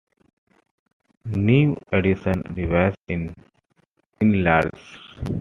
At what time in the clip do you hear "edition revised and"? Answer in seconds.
1.91-3.35